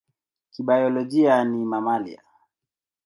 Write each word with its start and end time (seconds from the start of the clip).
Kibiolojia 0.53 1.35
ni 1.49 1.65
mamalia. 1.65 2.21